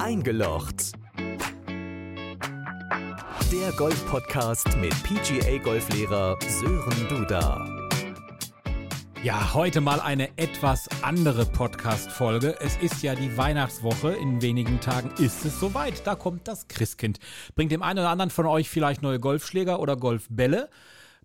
Eingelocht. 0.00 0.92
Der 3.52 3.70
Golf-Podcast 3.76 4.74
mit 4.78 4.94
PGA-Golflehrer 5.02 6.38
Sören 6.48 7.08
Duda. 7.10 7.66
Ja, 9.22 9.52
heute 9.52 9.82
mal 9.82 10.00
eine 10.00 10.30
etwas 10.38 10.88
andere 11.02 11.44
Podcast-Folge. 11.44 12.56
Es 12.60 12.78
ist 12.78 13.02
ja 13.02 13.14
die 13.14 13.36
Weihnachtswoche. 13.36 14.12
In 14.12 14.40
wenigen 14.40 14.80
Tagen 14.80 15.10
ist 15.22 15.44
es 15.44 15.60
soweit. 15.60 16.06
Da 16.06 16.14
kommt 16.14 16.48
das 16.48 16.66
Christkind. 16.68 17.18
Bringt 17.54 17.70
dem 17.70 17.82
einen 17.82 17.98
oder 17.98 18.08
anderen 18.08 18.30
von 18.30 18.46
euch 18.46 18.70
vielleicht 18.70 19.02
neue 19.02 19.20
Golfschläger 19.20 19.80
oder 19.80 19.96
Golfbälle. 19.96 20.70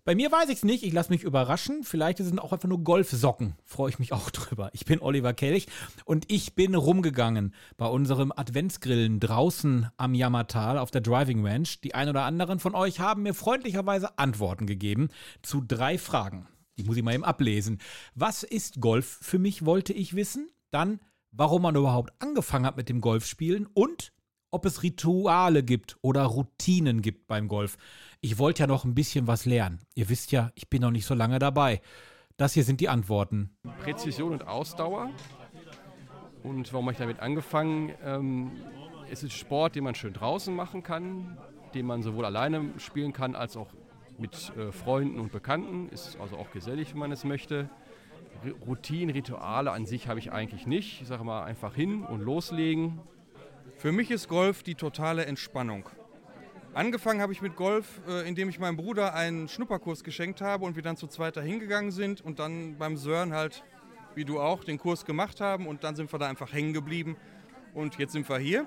Bei 0.06 0.14
mir 0.14 0.30
weiß 0.30 0.50
ich 0.50 0.58
es 0.58 0.64
nicht. 0.64 0.84
Ich 0.84 0.92
lasse 0.92 1.10
mich 1.10 1.24
überraschen. 1.24 1.82
Vielleicht 1.82 2.18
sind 2.18 2.34
es 2.34 2.38
auch 2.38 2.52
einfach 2.52 2.68
nur 2.68 2.84
Golfsocken. 2.84 3.56
Freue 3.64 3.90
ich 3.90 3.98
mich 3.98 4.12
auch 4.12 4.30
drüber. 4.30 4.70
Ich 4.72 4.84
bin 4.84 5.00
Oliver 5.00 5.34
Kelch 5.34 5.66
und 6.04 6.30
ich 6.30 6.54
bin 6.54 6.76
rumgegangen 6.76 7.52
bei 7.76 7.88
unserem 7.88 8.30
Adventsgrillen 8.30 9.18
draußen 9.18 9.88
am 9.96 10.14
Jammertal 10.14 10.78
auf 10.78 10.92
der 10.92 11.00
Driving 11.00 11.44
Ranch. 11.44 11.80
Die 11.80 11.96
ein 11.96 12.08
oder 12.08 12.22
anderen 12.22 12.60
von 12.60 12.76
euch 12.76 13.00
haben 13.00 13.24
mir 13.24 13.34
freundlicherweise 13.34 14.16
Antworten 14.16 14.68
gegeben 14.68 15.08
zu 15.42 15.60
drei 15.60 15.98
Fragen. 15.98 16.46
Die 16.78 16.84
muss 16.84 16.96
ich 16.96 17.02
mal 17.02 17.14
eben 17.14 17.24
ablesen. 17.24 17.80
Was 18.14 18.44
ist 18.44 18.80
Golf 18.80 19.18
für 19.22 19.40
mich, 19.40 19.64
wollte 19.66 19.92
ich 19.92 20.14
wissen. 20.14 20.48
Dann, 20.70 21.00
warum 21.32 21.62
man 21.62 21.74
überhaupt 21.74 22.12
angefangen 22.20 22.64
hat 22.64 22.76
mit 22.76 22.88
dem 22.88 23.00
Golfspielen 23.00 23.66
und 23.74 24.12
ob 24.50 24.64
es 24.64 24.82
Rituale 24.82 25.62
gibt 25.62 25.96
oder 26.02 26.24
Routinen 26.24 27.02
gibt 27.02 27.26
beim 27.26 27.48
Golf. 27.48 27.76
Ich 28.20 28.38
wollte 28.38 28.62
ja 28.62 28.66
noch 28.66 28.84
ein 28.84 28.94
bisschen 28.94 29.26
was 29.26 29.44
lernen. 29.44 29.80
Ihr 29.94 30.08
wisst 30.08 30.32
ja, 30.32 30.50
ich 30.54 30.68
bin 30.68 30.82
noch 30.82 30.90
nicht 30.90 31.06
so 31.06 31.14
lange 31.14 31.38
dabei. 31.38 31.80
Das 32.36 32.52
hier 32.52 32.64
sind 32.64 32.80
die 32.80 32.88
Antworten. 32.88 33.56
Präzision 33.82 34.32
und 34.32 34.46
Ausdauer. 34.46 35.10
Und 36.42 36.72
warum 36.72 36.86
habe 36.86 36.92
ich 36.92 36.98
damit 36.98 37.20
angefangen? 37.20 37.92
Ähm, 38.04 38.52
es 39.10 39.22
ist 39.22 39.32
Sport, 39.32 39.74
den 39.74 39.84
man 39.84 39.94
schön 39.94 40.12
draußen 40.12 40.54
machen 40.54 40.82
kann, 40.82 41.38
den 41.74 41.86
man 41.86 42.02
sowohl 42.02 42.24
alleine 42.24 42.72
spielen 42.78 43.12
kann 43.12 43.34
als 43.34 43.56
auch 43.56 43.68
mit 44.18 44.52
äh, 44.56 44.72
Freunden 44.72 45.18
und 45.18 45.32
Bekannten. 45.32 45.88
Ist 45.88 46.18
also 46.20 46.36
auch 46.36 46.50
gesellig, 46.50 46.92
wenn 46.92 47.00
man 47.00 47.12
es 47.12 47.24
möchte. 47.24 47.68
Routinen, 48.66 49.10
Rituale 49.10 49.72
an 49.72 49.86
sich 49.86 50.08
habe 50.08 50.18
ich 50.18 50.32
eigentlich 50.32 50.66
nicht. 50.66 51.00
Ich 51.00 51.08
sage 51.08 51.24
mal 51.24 51.44
einfach 51.44 51.74
hin 51.74 52.02
und 52.02 52.20
loslegen. 52.20 53.00
Für 53.78 53.92
mich 53.92 54.10
ist 54.10 54.28
Golf 54.28 54.62
die 54.62 54.74
totale 54.74 55.26
Entspannung. 55.26 55.90
Angefangen 56.72 57.20
habe 57.20 57.34
ich 57.34 57.42
mit 57.42 57.56
Golf, 57.56 58.00
äh, 58.08 58.26
indem 58.26 58.48
ich 58.48 58.58
meinem 58.58 58.76
Bruder 58.76 59.14
einen 59.14 59.48
Schnupperkurs 59.48 60.02
geschenkt 60.02 60.40
habe 60.40 60.64
und 60.64 60.76
wir 60.76 60.82
dann 60.82 60.96
zu 60.96 61.06
zweit 61.06 61.36
hingegangen 61.36 61.90
sind 61.90 62.22
und 62.22 62.38
dann 62.38 62.78
beim 62.78 62.96
Sören 62.96 63.34
halt, 63.34 63.64
wie 64.14 64.24
du 64.24 64.40
auch, 64.40 64.64
den 64.64 64.78
Kurs 64.78 65.04
gemacht 65.04 65.42
haben 65.42 65.66
und 65.66 65.84
dann 65.84 65.94
sind 65.94 66.10
wir 66.10 66.18
da 66.18 66.26
einfach 66.26 66.54
hängen 66.54 66.72
geblieben 66.72 67.16
und 67.74 67.98
jetzt 67.98 68.12
sind 68.12 68.26
wir 68.30 68.38
hier. 68.38 68.66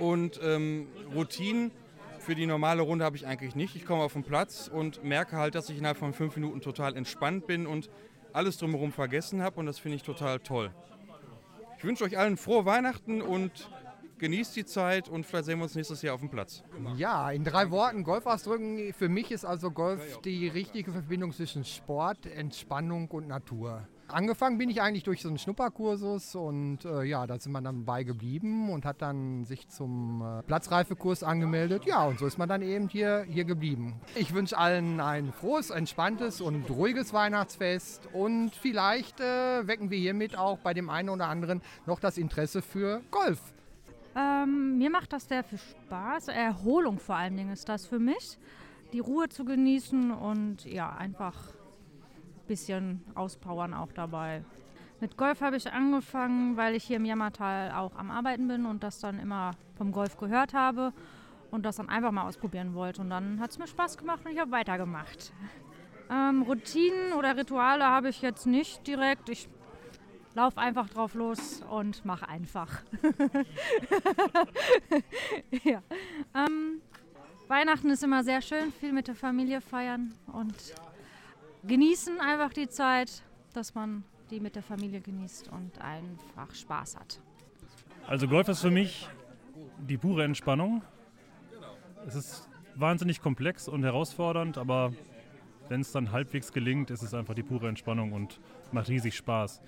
Und 0.00 0.40
ähm, 0.42 0.88
Routinen 1.14 1.70
für 2.18 2.34
die 2.34 2.46
normale 2.46 2.82
Runde 2.82 3.04
habe 3.04 3.16
ich 3.16 3.28
eigentlich 3.28 3.54
nicht. 3.54 3.76
Ich 3.76 3.86
komme 3.86 4.02
auf 4.02 4.14
den 4.14 4.24
Platz 4.24 4.68
und 4.72 5.04
merke 5.04 5.36
halt, 5.36 5.54
dass 5.54 5.70
ich 5.70 5.78
innerhalb 5.78 5.98
von 5.98 6.12
fünf 6.12 6.34
Minuten 6.34 6.60
total 6.60 6.96
entspannt 6.96 7.46
bin 7.46 7.66
und 7.68 7.90
alles 8.32 8.58
drumherum 8.58 8.90
vergessen 8.90 9.40
habe 9.40 9.60
und 9.60 9.66
das 9.66 9.78
finde 9.78 9.96
ich 9.96 10.02
total 10.02 10.40
toll. 10.40 10.72
Ich 11.78 11.84
wünsche 11.84 12.04
euch 12.04 12.18
allen 12.18 12.36
frohe 12.36 12.64
Weihnachten 12.64 13.20
und 13.20 13.68
genießt 14.18 14.56
die 14.56 14.64
Zeit 14.64 15.08
und 15.08 15.24
vielleicht 15.24 15.46
sehen 15.46 15.58
wir 15.58 15.64
uns 15.64 15.74
nächstes 15.74 16.02
Jahr 16.02 16.14
auf 16.14 16.20
dem 16.20 16.30
Platz. 16.30 16.62
Ja, 16.96 17.30
in 17.30 17.44
drei 17.44 17.70
Worten 17.70 18.04
Golf 18.04 18.26
ausdrücken. 18.26 18.92
Für 18.92 19.08
mich 19.08 19.30
ist 19.30 19.44
also 19.44 19.70
Golf 19.70 20.20
die 20.22 20.48
richtige 20.48 20.92
Verbindung 20.92 21.32
zwischen 21.32 21.64
Sport, 21.64 22.26
Entspannung 22.26 23.08
und 23.10 23.28
Natur. 23.28 23.86
Angefangen 24.08 24.58
bin 24.58 24.68
ich 24.68 24.82
eigentlich 24.82 25.02
durch 25.02 25.22
so 25.22 25.28
einen 25.28 25.38
Schnupperkursus 25.38 26.34
und 26.34 26.84
äh, 26.84 27.04
ja, 27.04 27.26
da 27.26 27.38
sind 27.38 27.52
man 27.52 27.64
dann 27.64 27.84
bei 27.84 28.04
geblieben 28.04 28.68
und 28.70 28.84
hat 28.84 29.00
dann 29.00 29.44
sich 29.44 29.68
zum 29.68 30.22
äh, 30.22 30.42
Platzreifekurs 30.42 31.22
angemeldet. 31.22 31.84
Ja, 31.86 32.04
und 32.04 32.18
so 32.18 32.26
ist 32.26 32.36
man 32.36 32.48
dann 32.48 32.60
eben 32.60 32.88
hier, 32.88 33.24
hier 33.26 33.44
geblieben. 33.44 33.94
Ich 34.14 34.34
wünsche 34.34 34.58
allen 34.58 35.00
ein 35.00 35.32
frohes, 35.32 35.70
entspanntes 35.70 36.42
und 36.42 36.68
ruhiges 36.70 37.14
Weihnachtsfest 37.14 38.08
und 38.12 38.54
vielleicht 38.54 39.20
äh, 39.20 39.66
wecken 39.66 39.90
wir 39.90 39.98
hiermit 39.98 40.36
auch 40.36 40.58
bei 40.58 40.74
dem 40.74 40.90
einen 40.90 41.08
oder 41.08 41.28
anderen 41.28 41.62
noch 41.86 41.98
das 41.98 42.18
Interesse 42.18 42.60
für 42.60 43.00
Golf. 43.10 43.40
Ähm, 44.16 44.78
mir 44.78 44.90
macht 44.90 45.12
das 45.12 45.28
sehr 45.28 45.42
viel 45.42 45.58
Spaß. 45.58 46.28
Erholung 46.28 46.98
vor 46.98 47.16
allen 47.16 47.36
Dingen 47.36 47.52
ist 47.52 47.68
das 47.68 47.86
für 47.86 47.98
mich. 47.98 48.38
Die 48.92 49.00
Ruhe 49.00 49.28
zu 49.28 49.44
genießen 49.44 50.12
und 50.12 50.64
ja, 50.64 50.94
einfach 50.94 51.48
ein 51.48 52.46
bisschen 52.46 53.04
auspowern 53.14 53.74
auch 53.74 53.92
dabei. 53.92 54.44
Mit 55.00 55.16
Golf 55.16 55.40
habe 55.40 55.56
ich 55.56 55.72
angefangen, 55.72 56.56
weil 56.56 56.76
ich 56.76 56.84
hier 56.84 56.96
im 56.96 57.04
Jammertal 57.04 57.72
auch 57.72 57.96
am 57.96 58.10
Arbeiten 58.10 58.46
bin 58.46 58.64
und 58.66 58.84
das 58.84 59.00
dann 59.00 59.18
immer 59.18 59.50
vom 59.76 59.90
Golf 59.90 60.16
gehört 60.16 60.54
habe 60.54 60.92
und 61.50 61.64
das 61.64 61.76
dann 61.76 61.88
einfach 61.88 62.12
mal 62.12 62.26
ausprobieren 62.26 62.74
wollte. 62.74 63.00
Und 63.02 63.10
dann 63.10 63.40
hat 63.40 63.50
es 63.50 63.58
mir 63.58 63.66
Spaß 63.66 63.98
gemacht 63.98 64.20
und 64.24 64.32
ich 64.32 64.38
habe 64.38 64.52
weitergemacht. 64.52 65.32
Ähm, 66.10 66.42
Routinen 66.42 67.14
oder 67.18 67.36
Rituale 67.36 67.84
habe 67.84 68.08
ich 68.08 68.22
jetzt 68.22 68.46
nicht 68.46 68.86
direkt. 68.86 69.28
Ich 69.28 69.48
lauf 70.34 70.58
einfach 70.58 70.88
drauf 70.88 71.14
los 71.14 71.62
und 71.70 72.04
mach 72.04 72.22
einfach. 72.22 72.82
ja. 75.64 75.82
ähm, 76.34 76.80
Weihnachten 77.48 77.90
ist 77.90 78.02
immer 78.02 78.24
sehr 78.24 78.42
schön, 78.42 78.72
viel 78.72 78.92
mit 78.92 79.08
der 79.08 79.14
Familie 79.14 79.60
feiern 79.60 80.12
und 80.32 80.54
genießen 81.66 82.20
einfach 82.20 82.52
die 82.52 82.68
Zeit, 82.68 83.22
dass 83.52 83.74
man 83.74 84.04
die 84.30 84.40
mit 84.40 84.56
der 84.56 84.62
Familie 84.62 85.00
genießt 85.00 85.48
und 85.48 85.80
einfach 85.80 86.54
Spaß 86.54 86.96
hat. 86.96 87.20
Also 88.06 88.28
Golf 88.28 88.48
ist 88.48 88.60
für 88.60 88.70
mich 88.70 89.08
die 89.78 89.96
pure 89.96 90.24
Entspannung. 90.24 90.82
Es 92.06 92.14
ist 92.14 92.48
wahnsinnig 92.74 93.20
komplex 93.20 93.68
und 93.68 93.82
herausfordernd, 93.82 94.58
aber 94.58 94.92
wenn 95.68 95.80
es 95.80 95.92
dann 95.92 96.12
halbwegs 96.12 96.52
gelingt, 96.52 96.90
ist 96.90 97.02
es 97.02 97.14
einfach 97.14 97.34
die 97.34 97.42
pure 97.42 97.68
Entspannung 97.68 98.12
und 98.12 98.40
macht 98.72 98.88
riesig 98.88 99.16
Spaß. 99.16 99.60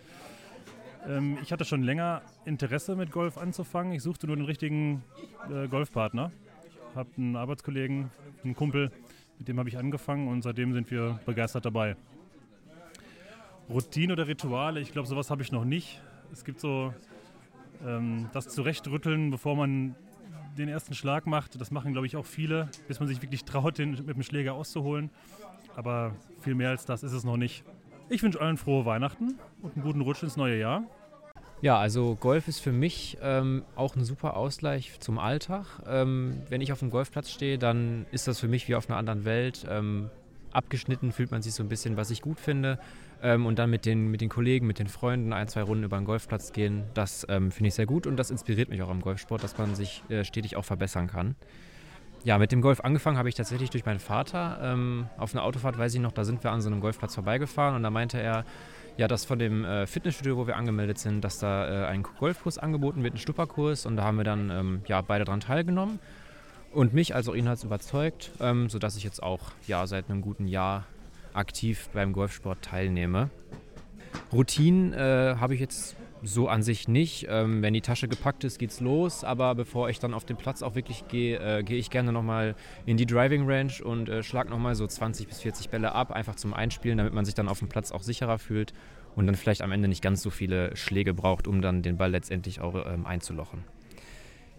Ähm, 1.09 1.39
ich 1.43 1.53
hatte 1.53 1.65
schon 1.65 1.83
länger 1.83 2.23
Interesse 2.45 2.97
mit 2.97 3.11
Golf 3.11 3.39
anzufangen. 3.39 3.93
Ich 3.93 4.03
suchte 4.03 4.27
nur 4.27 4.37
den 4.37 4.45
richtigen 4.45 5.05
äh, 5.51 5.69
Golfpartner. 5.69 6.33
Habe 6.95 7.11
einen 7.17 7.37
Arbeitskollegen, 7.37 8.11
einen 8.43 8.55
Kumpel, 8.55 8.91
mit 9.39 9.49
dem 9.49 9.59
habe 9.59 9.69
ich 9.69 9.79
angefangen 9.79 10.29
und 10.29 10.43
seitdem 10.43 10.73
sind 10.73 10.91
wir 10.91 11.21
begeistert 11.27 11.65
dabei. 11.65 11.97
Routine 13.69 14.13
oder 14.13 14.29
Rituale, 14.29 14.81
ich 14.81 14.93
glaube, 14.93 15.09
sowas 15.09 15.31
habe 15.31 15.43
ich 15.43 15.53
noch 15.53 15.65
nicht. 15.65 16.01
Es 16.33 16.45
gibt 16.45 16.61
so 16.61 16.95
ähm, 17.85 18.29
das 18.33 18.49
Zurechtrütteln, 18.49 19.31
bevor 19.31 19.57
man 19.57 19.95
den 20.57 20.69
ersten 20.69 20.95
Schlag 20.95 21.27
macht. 21.27 21.61
Das 21.61 21.71
machen, 21.71 21.93
glaube 21.93 22.07
ich, 22.07 22.17
auch 22.17 22.25
viele, 22.25 22.69
bis 22.89 23.01
man 23.01 23.09
sich 23.09 23.21
wirklich 23.21 23.45
traut, 23.45 23.79
den 23.79 23.91
mit 23.91 24.17
dem 24.17 24.23
Schläger 24.23 24.55
auszuholen. 24.55 25.11
Aber 25.75 26.15
viel 26.41 26.55
mehr 26.55 26.71
als 26.71 26.87
das 26.87 27.03
ist 27.03 27.13
es 27.13 27.25
noch 27.25 27.37
nicht. 27.37 27.65
Ich 28.09 28.23
wünsche 28.23 28.41
allen 28.41 28.57
frohe 28.57 28.87
Weihnachten 28.87 29.39
und 29.63 29.75
einen 29.75 29.85
guten 29.85 30.01
Rutsch 30.01 30.23
ins 30.23 30.37
neue 30.37 30.59
Jahr. 30.59 30.85
Ja, 31.63 31.79
also 31.79 32.17
Golf 32.21 32.49
ist 32.49 32.61
für 32.61 32.73
mich 32.73 33.17
ähm, 33.23 33.65
auch 33.77 33.97
ein 33.97 34.05
super 34.05 34.37
Ausgleich 34.37 35.01
zum 35.01 35.19
Alltag. 35.19 35.65
Ähm, 35.87 36.43
wenn 36.51 36.61
ich 36.61 36.71
auf 36.71 36.81
dem 36.81 36.91
Golfplatz 36.91 37.31
stehe, 37.31 37.59
dann 37.59 38.05
ist 38.13 38.29
das 38.29 38.39
für 38.39 38.49
mich 38.49 38.69
wie 38.69 38.75
auf 38.75 38.89
einer 38.91 38.99
anderen 38.99 39.25
Welt. 39.25 39.67
Ähm, 39.69 40.11
abgeschnitten 40.53 41.13
fühlt 41.13 41.31
man 41.31 41.43
sich 41.43 41.55
so 41.55 41.63
ein 41.63 41.69
bisschen, 41.69 41.97
was 41.97 42.11
ich 42.11 42.21
gut 42.21 42.41
finde. 42.41 42.79
Ähm, 43.23 43.47
und 43.47 43.59
dann 43.59 43.71
mit 43.71 43.87
den, 43.87 44.09
mit 44.09 44.21
den 44.21 44.29
Kollegen, 44.29 44.67
mit 44.67 44.79
den 44.79 44.89
Freunden 44.89 45.33
ein, 45.33 45.49
zwei 45.49 45.63
Runden 45.63 45.85
über 45.85 45.97
den 45.97 46.05
Golfplatz 46.05 46.53
gehen, 46.53 46.85
das 46.93 47.27
ähm, 47.31 47.51
finde 47.51 47.69
ich 47.69 47.75
sehr 47.75 47.87
gut 47.87 48.07
und 48.07 48.19
das 48.19 48.31
inspiriert 48.31 48.69
mich 48.69 48.83
auch 48.83 48.91
am 48.91 49.01
Golfsport, 49.01 49.43
dass 49.43 49.57
man 49.57 49.75
sich 49.75 50.03
äh, 50.11 50.25
stetig 50.25 50.57
auch 50.57 50.65
verbessern 50.65 51.07
kann. 51.07 51.35
Ja, 52.25 52.39
mit 52.39 52.53
dem 52.53 52.61
Golf 52.61 52.81
angefangen 52.81 53.17
habe 53.17 53.29
ich 53.29 53.35
tatsächlich 53.35 53.71
durch 53.71 53.87
meinen 53.87 54.01
Vater. 54.01 54.59
Ähm, 54.61 55.07
auf 55.17 55.33
einer 55.33 55.45
Autofahrt 55.45 55.79
weiß 55.79 55.95
ich 55.95 56.01
noch, 56.01 56.13
da 56.13 56.25
sind 56.25 56.45
wir 56.45 56.51
an 56.51 56.61
so 56.61 56.69
einem 56.69 56.81
Golfplatz 56.81 57.15
vorbeigefahren 57.15 57.75
und 57.77 57.83
da 57.83 57.91
meinte 57.91 58.21
er, 58.21 58.45
ja, 58.97 59.09
dass 59.09 59.25
von 59.25 59.39
dem 59.39 59.65
äh, 59.65 59.87
Fitnessstudio, 59.87 60.37
wo 60.37 60.47
wir 60.47 60.57
angemeldet 60.57 60.99
sind, 60.99 61.23
dass 61.23 61.39
da 61.39 61.85
äh, 61.85 61.87
ein 61.87 62.03
Golfkurs 62.03 62.59
angeboten 62.59 63.03
wird, 63.03 63.15
ein 63.15 63.19
Stupperkurs 63.19 63.87
und 63.87 63.97
da 63.97 64.05
haben 64.05 64.17
wir 64.17 64.25
dann 64.25 64.51
ähm, 64.51 64.83
ja, 64.87 65.01
beide 65.03 65.25
daran 65.25 65.41
teilgenommen. 65.41 65.99
Und 66.73 66.93
mich 66.93 67.15
als 67.15 67.29
auch 67.29 67.35
ihn 67.35 67.49
hat 67.49 67.59
es 67.59 67.65
überzeugt, 67.65 68.33
ähm, 68.41 68.69
sodass 68.69 68.97
ich 68.97 69.05
jetzt 69.05 69.23
auch 69.23 69.41
ja, 69.67 69.87
seit 69.87 70.11
einem 70.11 70.21
guten 70.21 70.47
Jahr 70.47 70.85
aktiv 71.33 71.89
beim 71.93 72.13
Golfsport 72.13 72.63
teilnehme. 72.63 73.31
Routinen 74.33 74.93
äh, 74.93 75.37
habe 75.39 75.55
ich 75.55 75.61
jetzt 75.61 75.97
so 76.27 76.49
an 76.49 76.63
sich 76.63 76.89
nicht. 76.89 77.27
Ähm, 77.29 77.63
wenn 77.63 77.73
die 77.73 77.81
Tasche 77.81 78.09
gepackt 78.09 78.45
ist, 78.45 78.59
geht's 78.59 78.81
los. 78.81 79.25
Aber 79.25 79.55
bevor 79.55 79.89
ich 79.89 79.99
dann 79.99 80.13
auf 80.13 80.25
den 80.25 80.37
Platz 80.37 80.63
auch 80.63 80.75
wirklich 80.75 81.09
gehe, 81.09 81.39
äh, 81.39 81.63
gehe 81.63 81.79
ich 81.79 81.91
gerne 81.91 82.13
nochmal 82.13 82.55
in 82.85 82.97
die 82.97 83.07
Driving 83.07 83.49
Range 83.49 83.73
und 83.83 84.09
äh, 84.09 84.23
schlag 84.23 84.51
nochmal 84.51 84.75
so 84.75 84.87
20 84.87 85.29
bis 85.29 85.41
40 85.41 85.71
Bälle 85.71 85.93
ab, 85.93 86.13
einfach 86.13 86.35
zum 86.35 86.53
Einspielen, 86.53 86.99
damit 86.99 87.15
man 87.15 87.25
sich 87.25 87.35
dann 87.35 87.49
auf 87.49 87.61
dem 87.61 87.69
Platz 87.69 87.93
auch 87.93 88.03
sicherer 88.03 88.39
fühlt 88.39 88.75
und 89.15 89.27
dann 89.27 89.35
vielleicht 89.35 89.63
am 89.63 89.73
Ende 89.73 89.89
nicht 89.89 90.03
ganz 90.03 90.23
so 90.23 90.31
viele 90.31 90.77
Schläge 90.77 91.15
braucht, 91.15 91.49
um 91.49 91.63
dann 91.63 91.83
den 91.83 91.97
Ball 91.97 92.11
letztendlich 92.11 92.61
auch 92.61 92.75
ähm, 92.87 93.07
einzulochen. 93.07 93.65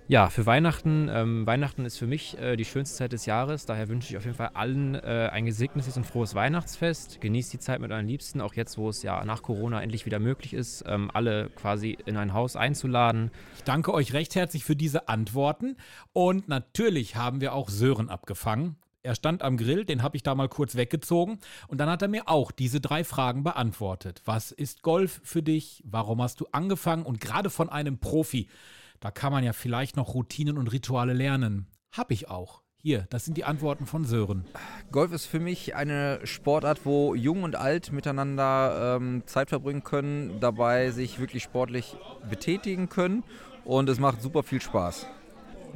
Ja, 0.10 0.30
für 0.30 0.46
Weihnachten. 0.46 1.10
Ähm, 1.12 1.46
Weihnachten 1.46 1.84
ist 1.84 1.98
für 1.98 2.08
mich 2.08 2.38
äh, 2.38 2.56
die 2.56 2.64
schönste 2.64 2.96
Zeit 2.96 3.12
des 3.12 3.26
Jahres. 3.26 3.66
Daher 3.66 3.90
wünsche 3.90 4.10
ich 4.10 4.16
auf 4.16 4.24
jeden 4.24 4.38
Fall 4.38 4.52
allen 4.54 4.96
äh, 4.96 5.30
ein 5.34 5.46
gesegnetes 5.46 5.98
und 5.98 6.06
frohes 6.06 6.34
Weihnachtsfest. 6.34 7.20
Genießt 7.20 7.52
die 7.52 7.60
Zeit 7.60 7.82
mit 7.82 7.92
euren 7.92 8.08
Liebsten, 8.08 8.40
auch 8.40 8.54
jetzt, 8.54 8.78
wo 8.78 8.88
es 8.88 9.04
ja 9.04 9.26
nach 9.26 9.44
Corona 9.44 9.84
endlich 9.84 10.06
wieder 10.06 10.20
möglich 10.20 10.54
ist, 10.54 10.86
ähm, 10.88 11.12
alle 11.14 11.50
quasi 11.50 11.98
in 12.06 12.16
ein 12.16 12.32
Haus 12.32 12.56
einzuladen. 12.56 13.32
Ich 13.58 13.66
danke 13.66 13.94
euch 13.94 14.14
recht 14.14 14.34
herzlich 14.36 14.64
für 14.64 14.78
diese 14.78 15.10
Antworten. 15.10 15.76
Und 16.14 16.48
natürlich 16.48 17.18
haben 17.18 17.42
wir 17.42 17.54
auch 17.54 17.68
Sören 17.68 18.08
abgefangen. 18.08 18.78
Er 19.04 19.14
stand 19.14 19.42
am 19.42 19.58
Grill, 19.58 19.84
den 19.84 20.04
habe 20.04 20.16
ich 20.16 20.24
da 20.24 20.36
mal 20.36 20.48
kurz 20.48 20.76
weggezogen. 20.76 21.40
Und 21.68 21.80
dann 21.80 21.90
hat 21.90 22.02
er 22.02 22.08
mir 22.08 22.30
auch 22.30 22.52
diese 22.52 22.80
drei 22.80 23.04
Fragen 23.04 23.44
beantwortet. 23.44 24.22
Was 24.24 24.54
ist 24.54 24.84
Golf 24.84 25.20
für 25.26 25.44
dich? 25.44 25.84
Warum 25.86 26.22
hast 26.22 26.40
du 26.40 26.48
angefangen? 26.54 27.04
Und 27.04 27.20
gerade 27.20 27.50
von 27.50 27.68
einem 27.68 27.98
Profi. 27.98 28.48
Da 29.00 29.12
kann 29.12 29.32
man 29.32 29.44
ja 29.44 29.54
vielleicht 29.54 29.96
noch 29.96 30.14
Routinen 30.14 30.58
und 30.58 30.72
Rituale 30.72 31.14
lernen. 31.14 31.68
Hab 31.92 32.12
ich 32.12 32.30
auch. 32.30 32.62
Hier, 32.80 33.08
das 33.10 33.26
sind 33.26 33.38
die 33.38 33.44
Antworten 33.44 33.86
von 33.86 34.06
Sören. 34.06 34.46
Golf 34.92 35.12
ist 35.12 35.26
für 35.26 35.40
mich 35.40 35.76
eine 35.76 36.20
Sportart, 36.26 36.86
wo 36.86 37.16
Jung 37.16 37.44
und 37.44 37.56
Alt 37.56 37.92
miteinander 37.92 38.98
ähm, 38.98 39.24
Zeit 39.26 39.50
verbringen 39.50 39.84
können, 39.84 40.40
dabei 40.40 40.92
sich 40.92 41.20
wirklich 41.20 41.44
sportlich 41.44 41.98
betätigen 42.30 42.88
können 42.88 43.24
und 43.66 43.90
es 43.90 44.00
macht 44.00 44.22
super 44.22 44.44
viel 44.44 44.62
Spaß. 44.62 45.08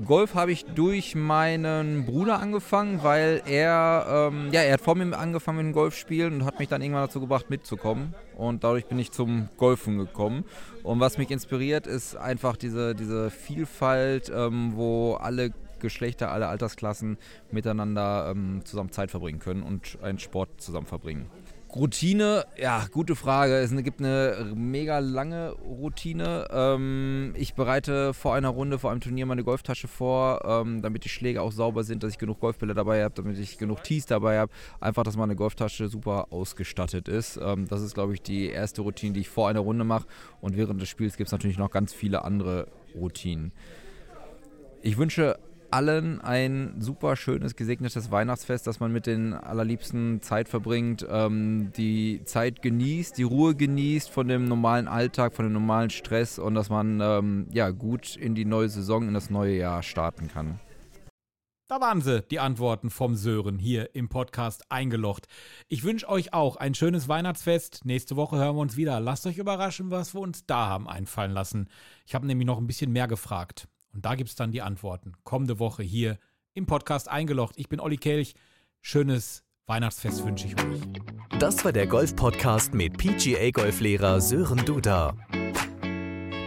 Golf 0.06 0.36
habe 0.36 0.51
ich 0.51 0.65
durch 0.65 1.15
meinen 1.15 2.06
Bruder 2.06 2.39
angefangen, 2.39 3.03
weil 3.03 3.42
er, 3.45 4.30
ähm, 4.31 4.50
ja, 4.51 4.62
er 4.62 4.74
hat 4.74 4.81
vor 4.81 4.95
mir 4.95 5.18
angefangen 5.18 5.57
mit 5.57 5.65
dem 5.68 5.74
Golfspielen 5.74 6.33
und 6.33 6.45
hat 6.45 6.59
mich 6.59 6.69
dann 6.69 6.81
irgendwann 6.81 7.03
dazu 7.03 7.19
gebracht, 7.19 7.50
mitzukommen. 7.50 8.15
Und 8.36 8.63
dadurch 8.63 8.86
bin 8.86 9.00
ich 9.00 9.12
zum 9.12 9.50
Golfen 9.57 9.98
gekommen. 9.98 10.45
Und 10.83 11.00
was 11.00 11.18
mich 11.18 11.30
inspiriert, 11.30 11.88
ist 11.88 12.15
einfach 12.15 12.57
diese, 12.57 12.95
diese 12.95 13.30
Vielfalt, 13.30 14.31
ähm, 14.33 14.74
wo 14.75 15.15
alle 15.15 15.51
Geschlechter, 15.80 16.31
alle 16.31 16.48
Altersklassen 16.48 17.18
miteinander 17.51 18.31
ähm, 18.31 18.62
zusammen 18.63 18.92
Zeit 18.92 19.12
verbringen 19.12 19.39
können 19.39 19.63
und 19.63 19.98
einen 20.01 20.19
Sport 20.19 20.62
zusammen 20.62 20.88
verbringen. 20.88 21.25
Routine, 21.73 22.45
ja, 22.57 22.85
gute 22.91 23.15
Frage. 23.15 23.56
Es 23.59 23.71
gibt 23.71 24.00
eine 24.00 24.51
mega 24.56 25.00
lange 25.00 25.51
Routine. 25.51 26.47
Ähm, 26.51 27.33
ich 27.38 27.53
bereite 27.53 28.13
vor 28.13 28.35
einer 28.35 28.50
Runde, 28.50 28.77
vor 28.77 28.91
einem 28.91 29.00
Turnier 29.00 29.25
meine 29.25 29.45
Golftasche 29.45 29.88
vor, 29.88 30.41
ähm, 30.44 30.81
damit 30.81 31.06
die 31.06 31.09
Schläge 31.09 31.41
auch 31.41 31.53
sauber 31.53 31.85
sind, 31.85 32.03
dass 32.03 32.12
ich 32.12 32.18
genug 32.18 32.41
Golfbälle 32.41 32.73
dabei 32.73 33.03
habe, 33.03 33.13
damit 33.15 33.39
ich 33.39 33.57
genug 33.57 33.83
Tees 33.83 34.06
dabei 34.06 34.39
habe. 34.39 34.51
Einfach, 34.81 35.03
dass 35.03 35.15
meine 35.15 35.38
Golftasche 35.38 35.88
super 35.88 36.27
ausgestattet 36.31 37.07
ist. 37.07 37.39
Ähm, 37.41 37.68
das 37.69 37.81
ist, 37.81 37.94
glaube 37.94 38.13
ich, 38.13 38.21
die 38.21 38.47
erste 38.47 38.81
Routine, 38.81 39.13
die 39.13 39.21
ich 39.21 39.29
vor 39.29 39.47
einer 39.47 39.62
Runde 39.62 39.85
mache. 39.85 40.07
Und 40.41 40.57
während 40.57 40.81
des 40.81 40.89
Spiels 40.89 41.15
gibt 41.15 41.29
es 41.29 41.31
natürlich 41.31 41.57
noch 41.57 41.71
ganz 41.71 41.94
viele 41.94 42.25
andere 42.25 42.67
Routinen. 42.95 43.53
Ich 44.81 44.97
wünsche 44.97 45.39
allen 45.71 46.21
ein 46.21 46.75
super 46.79 47.15
schönes, 47.15 47.56
gesegnetes 47.56 48.12
Weihnachtsfest, 48.12 48.68
dass 48.68 48.79
man 48.79 48.91
mit 48.91 49.06
den 49.06 49.33
allerliebsten 49.33 50.21
Zeit 50.21 50.50
verbringt, 50.50 51.06
ähm, 51.09 51.71
die 51.75 52.21
Zeit 52.25 52.62
genießt, 52.62 53.18
die 53.18 53.23
Ruhe 53.23 53.56
genießt 53.56 54.09
von 54.09 54.27
dem 54.27 54.45
normalen 54.45 54.88
Alltag, 54.88 55.33
von 55.33 55.45
dem 55.45 55.53
normalen 55.53 55.89
Stress 55.89 56.39
und 56.39 56.56
dass 56.56 56.69
man 56.69 57.00
ähm, 57.01 57.47
ja, 57.51 57.69
gut 57.69 58.15
in 58.15 58.35
die 58.35 58.45
neue 58.45 58.69
Saison, 58.69 59.07
in 59.07 59.13
das 59.13 59.29
neue 59.29 59.56
Jahr 59.57 59.83
starten 59.83 60.27
kann. 60.27 60.59
Da 61.71 61.79
waren 61.79 62.01
sie, 62.01 62.21
die 62.24 62.41
Antworten 62.41 62.89
vom 62.89 63.15
Sören 63.15 63.57
hier 63.57 63.95
im 63.95 64.09
Podcast 64.09 64.69
eingelocht. 64.69 65.27
Ich 65.69 65.85
wünsche 65.85 66.09
euch 66.09 66.33
auch 66.33 66.57
ein 66.57 66.74
schönes 66.74 67.07
Weihnachtsfest. 67.07 67.85
Nächste 67.85 68.17
Woche 68.17 68.35
hören 68.35 68.57
wir 68.57 68.62
uns 68.62 68.75
wieder. 68.75 69.00
Lasst 69.00 69.25
euch 69.25 69.38
überraschen, 69.38 69.89
was 69.89 70.13
wir 70.13 70.19
uns 70.19 70.45
da 70.45 70.67
haben 70.67 70.89
einfallen 70.89 71.31
lassen. 71.31 71.69
Ich 72.06 72.13
habe 72.13 72.27
nämlich 72.27 72.45
noch 72.45 72.57
ein 72.57 72.67
bisschen 72.67 72.91
mehr 72.91 73.07
gefragt. 73.07 73.69
Und 73.93 74.05
da 74.05 74.15
gibt 74.15 74.29
es 74.29 74.35
dann 74.35 74.51
die 74.51 74.61
Antworten. 74.61 75.13
Kommende 75.23 75.59
Woche 75.59 75.83
hier 75.83 76.17
im 76.53 76.65
Podcast 76.65 77.07
eingelocht. 77.09 77.55
Ich 77.57 77.69
bin 77.69 77.79
Olli 77.79 77.95
Kelch. 77.97 78.33
Schönes 78.81 79.43
Weihnachtsfest 79.67 80.25
wünsche 80.25 80.47
ich 80.47 80.57
euch. 80.57 80.81
Das 81.39 81.63
war 81.63 81.71
der 81.71 81.88
Golf-Podcast 81.88 82.73
mit 82.73 82.97
PGA-Golflehrer 82.97 84.19
Sören 84.21 84.65
Duda. 84.65 85.15